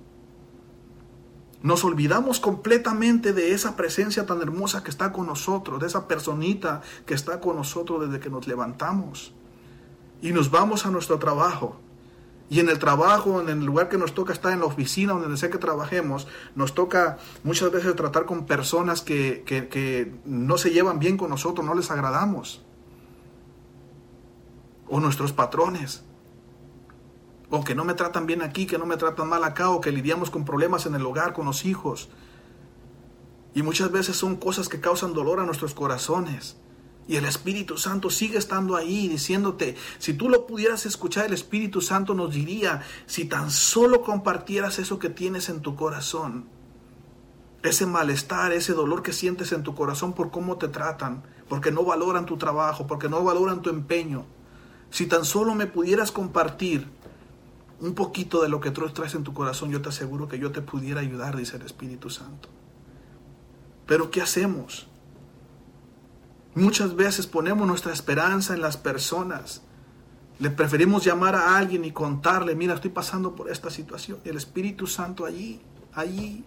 [1.62, 6.82] Nos olvidamos completamente de esa presencia tan hermosa que está con nosotros, de esa personita
[7.06, 9.32] que está con nosotros desde que nos levantamos.
[10.22, 11.80] Y nos vamos a nuestro trabajo.
[12.50, 15.36] Y en el trabajo, en el lugar que nos toca estar, en la oficina, donde
[15.36, 20.98] sea que trabajemos, nos toca muchas veces tratar con personas que, que no se llevan
[20.98, 22.62] bien con nosotros, no les agradamos
[24.88, 26.04] o nuestros patrones,
[27.50, 29.92] o que no me tratan bien aquí, que no me tratan mal acá, o que
[29.92, 32.08] lidiamos con problemas en el hogar, con los hijos.
[33.54, 36.56] Y muchas veces son cosas que causan dolor a nuestros corazones.
[37.06, 41.80] Y el Espíritu Santo sigue estando ahí diciéndote, si tú lo pudieras escuchar, el Espíritu
[41.80, 46.46] Santo nos diría, si tan solo compartieras eso que tienes en tu corazón,
[47.62, 51.84] ese malestar, ese dolor que sientes en tu corazón por cómo te tratan, porque no
[51.84, 54.24] valoran tu trabajo, porque no valoran tu empeño,
[54.90, 56.88] si tan solo me pudieras compartir
[57.80, 60.52] un poquito de lo que tú traes en tu corazón, yo te aseguro que yo
[60.52, 62.48] te pudiera ayudar, dice el Espíritu Santo.
[63.86, 64.86] Pero ¿qué hacemos?
[66.54, 69.62] Muchas veces ponemos nuestra esperanza en las personas.
[70.38, 74.18] Le preferimos llamar a alguien y contarle, mira, estoy pasando por esta situación.
[74.24, 75.60] El Espíritu Santo allí,
[75.92, 76.44] allí,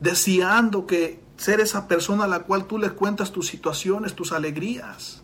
[0.00, 5.22] deseando que ser esa persona a la cual tú le cuentas tus situaciones, tus alegrías.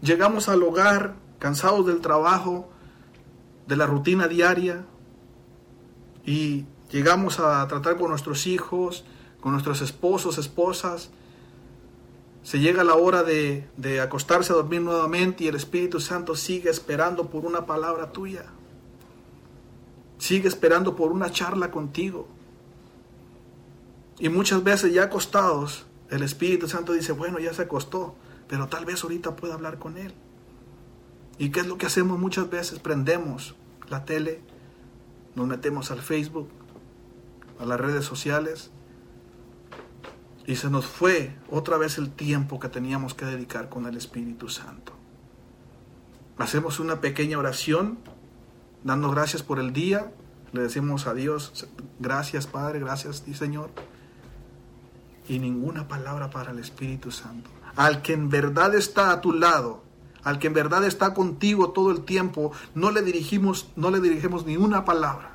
[0.00, 2.68] Llegamos al hogar cansados del trabajo,
[3.66, 4.84] de la rutina diaria,
[6.24, 9.04] y llegamos a tratar con nuestros hijos,
[9.42, 11.10] con nuestros esposos, esposas.
[12.42, 16.70] Se llega la hora de, de, acostarse a dormir nuevamente y el Espíritu Santo sigue
[16.70, 18.46] esperando por una palabra tuya.
[20.16, 22.26] Sigue esperando por una charla contigo.
[24.18, 28.14] Y muchas veces ya acostados, el Espíritu Santo dice, bueno, ya se acostó
[28.52, 30.12] pero tal vez ahorita pueda hablar con Él.
[31.38, 32.80] ¿Y qué es lo que hacemos muchas veces?
[32.80, 33.54] Prendemos
[33.88, 34.42] la tele,
[35.34, 36.50] nos metemos al Facebook,
[37.58, 38.70] a las redes sociales,
[40.46, 44.48] y se nos fue otra vez el tiempo que teníamos que dedicar con el Espíritu
[44.48, 44.92] Santo.
[46.38, 47.98] Hacemos una pequeña oración,
[48.84, 50.12] dando gracias por el día,
[50.52, 53.70] le decimos a Dios, gracias Padre, gracias Señor,
[55.28, 59.82] y ninguna palabra para el Espíritu Santo al que en verdad está a tu lado,
[60.22, 64.46] al que en verdad está contigo todo el tiempo, no le dirigimos, no le dirigimos
[64.46, 65.31] ni una palabra.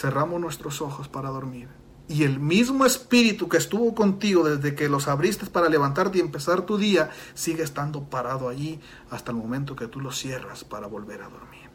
[0.00, 1.68] Cerramos nuestros ojos para dormir.
[2.08, 6.62] Y el mismo espíritu que estuvo contigo desde que los abriste para levantarte y empezar
[6.62, 11.20] tu día, sigue estando parado allí hasta el momento que tú lo cierras para volver
[11.20, 11.68] a dormir.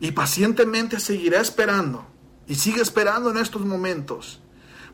[0.00, 2.06] Y pacientemente seguirá esperando.
[2.48, 4.40] Y sigue esperando en estos momentos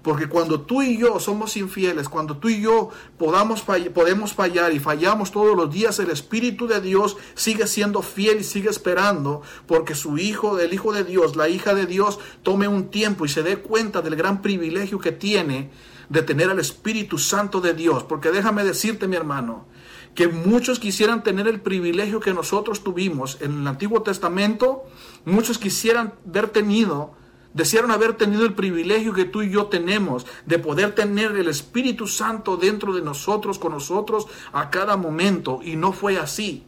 [0.07, 4.79] porque cuando tú y yo somos infieles, cuando tú y yo podamos podemos fallar y
[4.79, 9.97] fallamos todos los días, el Espíritu de Dios sigue siendo fiel y sigue esperando porque
[9.97, 13.43] su Hijo, el Hijo de Dios, la hija de Dios, tome un tiempo y se
[13.43, 15.73] dé cuenta del gran privilegio que tiene
[16.09, 18.05] de tener al Espíritu Santo de Dios.
[18.05, 19.67] Porque déjame decirte, mi hermano,
[20.15, 24.85] que muchos quisieran tener el privilegio que nosotros tuvimos en el Antiguo Testamento,
[25.25, 27.26] muchos quisieran haber tenido
[27.57, 32.07] Desearon haber tenido el privilegio que tú y yo tenemos de poder tener el Espíritu
[32.07, 35.61] Santo dentro de nosotros, con nosotros a cada momento.
[35.63, 36.65] Y no fue así.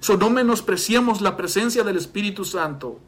[0.00, 3.00] So, no menospreciemos la presencia del Espíritu Santo.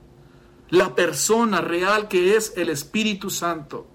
[0.71, 3.87] La persona real que es el Espíritu Santo.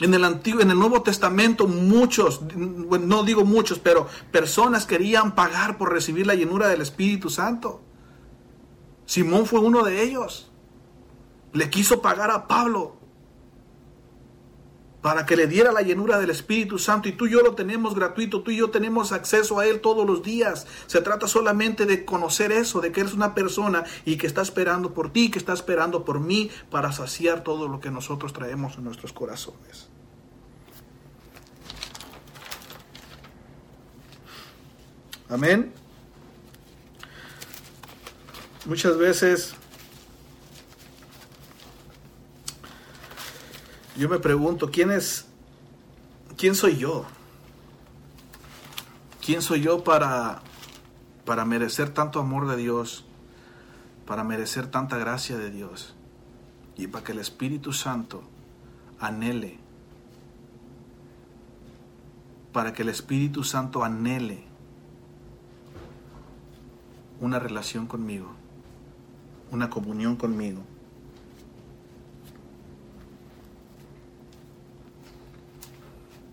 [0.00, 5.76] En el Antiguo, en el Nuevo Testamento, muchos, no digo muchos, pero personas querían pagar
[5.76, 7.82] por recibir la llenura del Espíritu Santo.
[9.06, 10.50] Simón fue uno de ellos.
[11.52, 12.96] Le quiso pagar a Pablo
[15.02, 17.94] para que le diera la llenura del Espíritu Santo y tú y yo lo tenemos
[17.94, 20.66] gratuito, tú y yo tenemos acceso a Él todos los días.
[20.86, 24.94] Se trata solamente de conocer eso, de que eres una persona y que está esperando
[24.94, 28.84] por ti, que está esperando por mí para saciar todo lo que nosotros traemos en
[28.84, 29.88] nuestros corazones.
[35.28, 35.72] Amén.
[38.64, 39.54] Muchas veces
[43.96, 45.26] yo me pregunto, ¿quién es,
[46.36, 47.04] quién soy yo?
[49.24, 50.42] ¿Quién soy yo para,
[51.24, 53.04] para merecer tanto amor de Dios,
[54.06, 55.96] para merecer tanta gracia de Dios
[56.76, 58.22] y para que el Espíritu Santo
[59.00, 59.58] anhele,
[62.52, 64.44] para que el Espíritu Santo anhele
[67.20, 68.41] una relación conmigo?
[69.52, 70.62] Una comunión conmigo.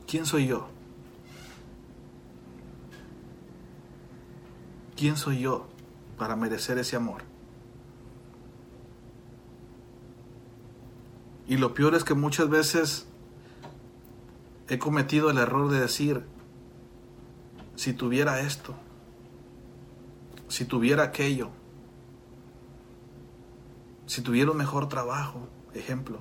[0.07, 0.69] ¿Quién soy yo?
[4.95, 5.67] ¿Quién soy yo
[6.17, 7.23] para merecer ese amor?
[11.47, 13.05] Y lo peor es que muchas veces
[14.69, 16.23] he cometido el error de decir,
[17.75, 18.75] si tuviera esto,
[20.47, 21.49] si tuviera aquello,
[24.09, 26.17] si tuviera un mejor trabajo, ejemplo,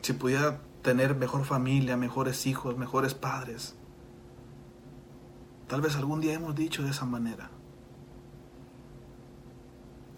[0.00, 3.76] si pudiera tener mejor familia, mejores hijos, mejores padres.
[5.66, 7.50] Tal vez algún día hemos dicho de esa manera.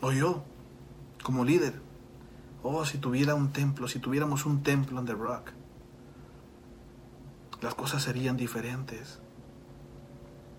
[0.03, 0.45] O yo,
[1.25, 1.83] como líder,
[2.63, 5.51] oh, si tuviera un templo, si tuviéramos un templo en The Rock,
[7.61, 9.19] las cosas serían diferentes.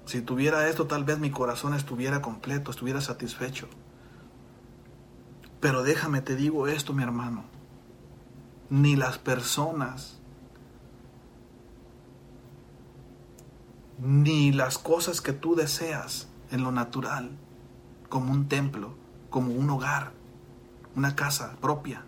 [0.03, 3.69] Si tuviera esto, tal vez mi corazón estuviera completo, estuviera satisfecho.
[5.61, 7.45] Pero déjame, te digo esto, mi hermano.
[8.71, 10.19] Ni las personas,
[13.99, 17.37] ni las cosas que tú deseas en lo natural,
[18.09, 18.95] como un templo,
[19.29, 20.13] como un hogar,
[20.95, 22.05] una casa propia.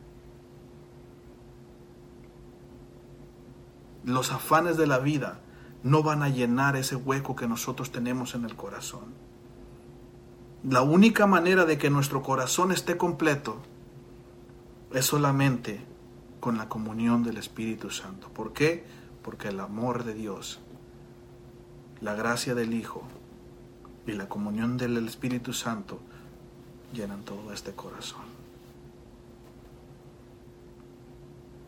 [4.03, 5.39] Los afanes de la vida
[5.83, 9.22] no van a llenar ese hueco que nosotros tenemos en el corazón.
[10.63, 13.57] La única manera de que nuestro corazón esté completo
[14.93, 15.81] es solamente
[16.39, 18.29] con la comunión del Espíritu Santo.
[18.29, 18.85] ¿Por qué?
[19.23, 20.61] Porque el amor de Dios,
[21.99, 23.03] la gracia del Hijo
[24.07, 25.99] y la comunión del Espíritu Santo
[26.93, 28.23] llenan todo este corazón.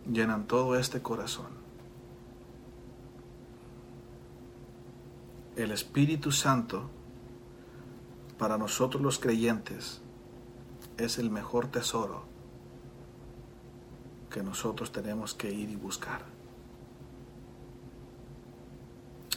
[0.09, 1.47] Llenan todo este corazón.
[5.57, 6.89] El Espíritu Santo
[8.37, 10.01] para nosotros los creyentes
[10.97, 12.23] es el mejor tesoro
[14.29, 16.21] que nosotros tenemos que ir y buscar.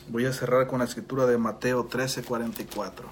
[0.08, 3.04] Voy a cerrar con la escritura de Mateo 13:44.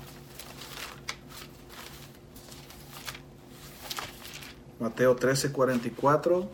[4.81, 6.49] Mateo 13:44.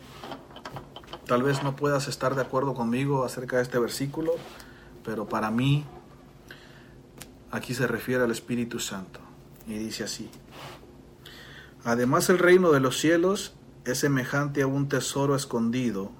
[1.25, 4.33] Tal vez no puedas estar de acuerdo conmigo acerca de este versículo,
[5.03, 5.85] pero para mí
[7.49, 9.22] aquí se refiere al Espíritu Santo.
[9.67, 10.29] Y dice así.
[11.83, 13.53] Además el reino de los cielos
[13.85, 16.11] es semejante a un tesoro escondido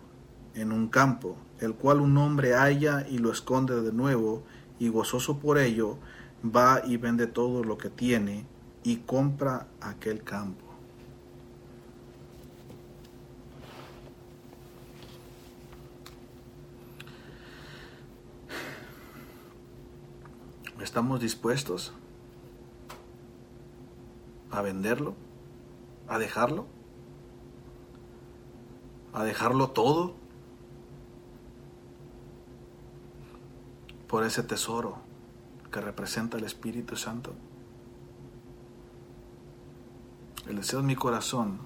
[0.56, 4.44] en un campo, el cual un hombre halla y lo esconde de nuevo,
[4.80, 5.98] y gozoso por ello,
[6.44, 8.46] va y vende todo lo que tiene
[8.84, 10.66] y compra aquel campo.
[20.82, 21.94] ¿Estamos dispuestos
[24.54, 25.16] a venderlo?
[26.08, 26.66] ¿A dejarlo?
[29.14, 30.16] ¿A dejarlo todo?
[34.08, 34.98] Por ese tesoro
[35.72, 37.34] que representa el Espíritu Santo.
[40.48, 41.60] El deseo de mi corazón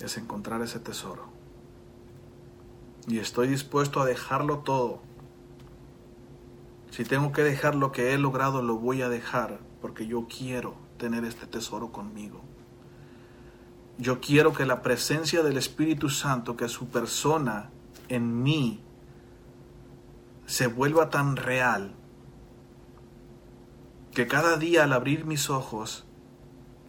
[0.00, 1.26] es encontrar ese tesoro.
[3.06, 5.00] Y estoy dispuesto a dejarlo todo.
[6.92, 10.74] Si tengo que dejar lo que he logrado, lo voy a dejar porque yo quiero
[10.98, 12.42] tener este tesoro conmigo.
[13.96, 17.70] Yo quiero que la presencia del Espíritu Santo, que su persona
[18.10, 18.82] en mí,
[20.44, 21.94] se vuelva tan real
[24.12, 26.04] que cada día al abrir mis ojos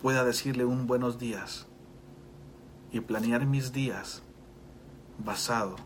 [0.01, 1.65] pueda decirle un buenos días
[2.91, 4.21] y planear mis días
[5.17, 5.77] basado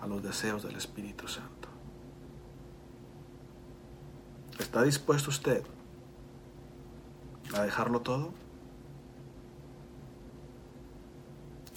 [0.00, 1.59] a los deseos del Espíritu Santo.
[4.58, 5.62] ¿Está dispuesto usted
[7.54, 8.32] a dejarlo todo?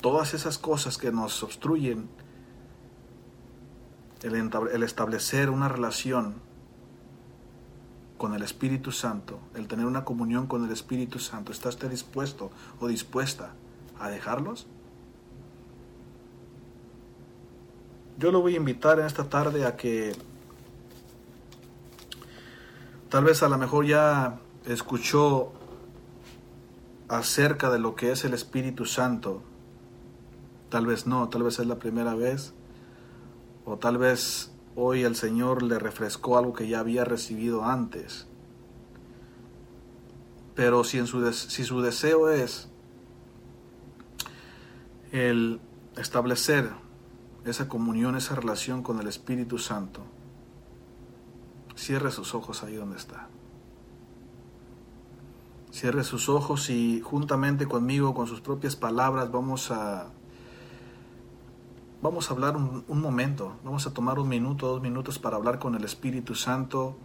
[0.02, 2.10] Todas esas cosas que nos obstruyen
[4.24, 6.36] el, establecer una relación
[8.18, 12.52] con el Espíritu Santo, el tener una comunión con el Espíritu Santo, ¿está usted dispuesto
[12.80, 13.54] o dispuesta
[14.00, 14.68] a dejarlos?
[18.18, 20.14] Yo lo voy a invitar en esta tarde a que
[23.14, 25.54] tal vez a lo mejor ya escuchó
[27.08, 29.44] acerca de lo que es el Espíritu Santo.
[30.70, 32.56] Tal vez no, tal vez es la primera vez.
[33.66, 38.26] O tal vez hoy el Señor le refrescó algo que ya había recibido antes.
[40.56, 42.68] Pero si, si su deseo es
[45.12, 45.62] el
[45.98, 46.72] establecer
[47.46, 50.02] esa comunión, esa relación con el Espíritu Santo,
[51.76, 53.28] cierre sus ojos ahí donde está.
[55.72, 60.08] Cierre sus ojos y juntamente conmigo, con sus propias palabras, vamos a
[62.04, 65.74] vamos a hablar un, momento, vamos a tomar un minuto, dos minutos para hablar con
[65.74, 66.98] el Espíritu Santo,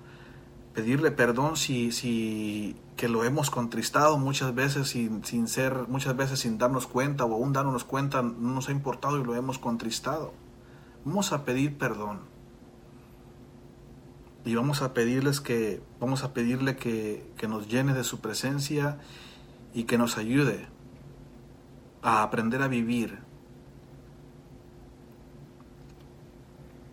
[0.74, 6.40] pedirle perdón si, si que lo hemos contristado muchas veces sin, sin ser, muchas veces
[6.40, 10.32] sin darnos cuenta o aún darnos cuenta no nos ha importado y lo hemos contristado.
[11.04, 12.18] Vamos a pedir perdón.
[14.48, 18.98] Y vamos a pedirles que, vamos a pedirle que, que nos llene de su presencia
[19.74, 20.66] y que nos ayude
[22.00, 23.18] a aprender a vivir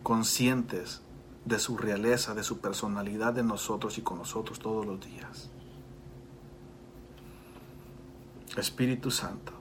[0.02, 1.00] conscientes
[1.46, 5.48] de su realeza, de su personalidad de nosotros y con nosotros todos los días.
[8.58, 9.54] Espíritu Santo,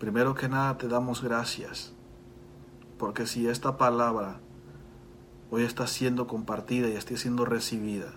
[0.00, 1.92] primero que nada te damos gracias,
[2.98, 4.40] porque si esta palabra
[5.52, 8.14] hoy está siendo compartida y está siendo recibida,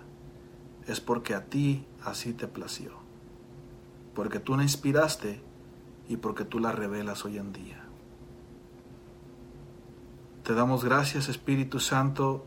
[0.88, 2.92] es porque a ti así te plació,
[4.14, 5.44] porque tú la inspiraste
[6.08, 7.84] y porque tú la revelas hoy en día.
[10.44, 12.46] Te damos gracias, Espíritu Santo,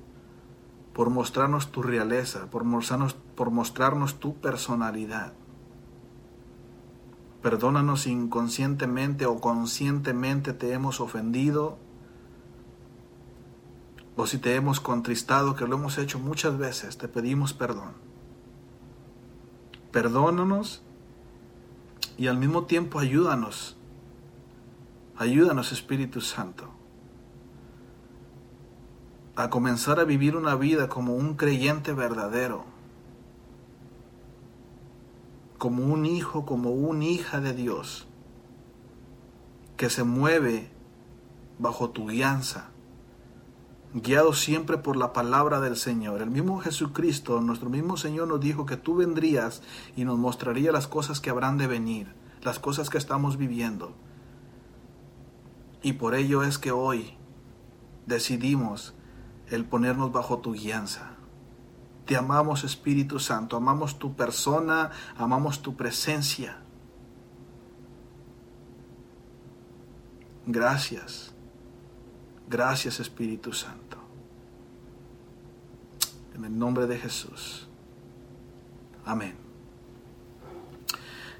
[0.94, 5.34] por mostrarnos tu realeza, por mostrarnos, por mostrarnos tu personalidad.
[7.42, 11.76] Perdónanos inconscientemente o conscientemente te hemos ofendido
[14.18, 17.92] o si te hemos contristado, que lo hemos hecho muchas veces, te pedimos perdón.
[19.92, 20.82] Perdónanos
[22.18, 23.76] y al mismo tiempo ayúdanos.
[25.16, 26.78] Ayúdanos, Espíritu Santo
[29.38, 32.64] a comenzar a vivir una vida como un creyente verdadero,
[35.58, 38.08] como un hijo, como una hija de Dios,
[39.76, 40.72] que se mueve
[41.60, 42.70] bajo tu guianza,
[43.94, 46.22] guiado siempre por la palabra del Señor.
[46.22, 49.62] El mismo Jesucristo, nuestro mismo Señor nos dijo que tú vendrías
[49.96, 53.94] y nos mostrarías las cosas que habrán de venir, las cosas que estamos viviendo.
[55.82, 57.16] Y por ello es que hoy
[58.06, 58.94] decidimos
[59.48, 61.12] el ponernos bajo tu guianza.
[62.04, 66.62] Te amamos Espíritu Santo, amamos tu persona, amamos tu presencia.
[70.46, 71.34] Gracias,
[72.48, 73.98] gracias Espíritu Santo.
[76.34, 77.68] En el nombre de Jesús.
[79.04, 79.34] Amén.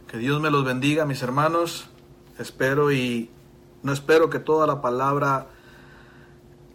[0.06, 1.86] Que Dios me los bendiga, mis hermanos.
[2.38, 3.30] Espero y
[3.82, 5.48] no espero que toda la palabra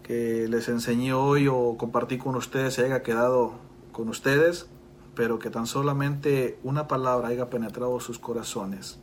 [0.03, 3.53] que les enseñé hoy o compartí con ustedes se haya quedado
[3.91, 4.67] con ustedes,
[5.15, 8.99] pero que tan solamente una palabra haya penetrado sus corazones,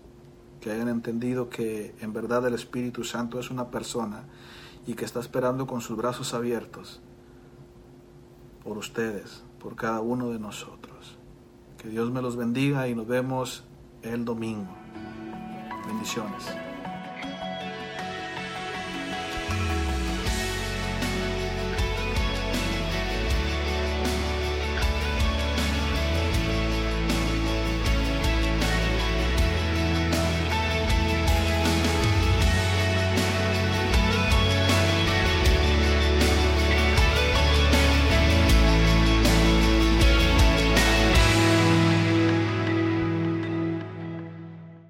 [0.61, 4.25] que hayan entendido que en verdad el Espíritu Santo es una persona
[4.87, 7.01] y que está esperando con sus brazos abiertos
[8.65, 11.19] por ustedes, por cada uno de nosotros.
[11.79, 13.65] Que Dios me los bendiga y nos vemos
[14.03, 14.69] el domingo.
[15.87, 16.70] Bendiciones.